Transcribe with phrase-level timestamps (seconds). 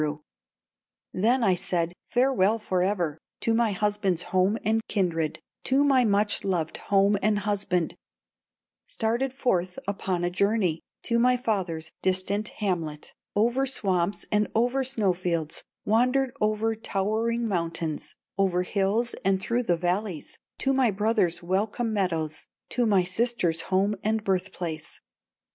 [1.13, 6.77] "Then I said, 'Farewell forever!' To my husband's home and kindred, To my much loved
[6.77, 7.93] home and husband;
[8.87, 15.13] Started forth upon a journey To my father's distant hamlet, Over swamps and over snow
[15.13, 21.93] fields, Wandered over towering mountains, Over hills and through the valleys, To my brother's welcome
[21.93, 24.99] meadows, To my sister's home and birthplace.